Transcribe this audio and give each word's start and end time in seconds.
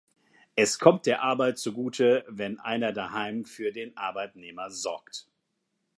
Es 0.55 0.79
kommt 0.79 1.05
der 1.05 1.21
Arbeit 1.21 1.59
zugute, 1.59 2.25
wenn 2.27 2.59
einer 2.59 2.91
daheim 2.91 3.45
für 3.45 3.71
den 3.71 3.95
Arbeitnehmer 3.97 4.71
sorgt. 4.71 5.27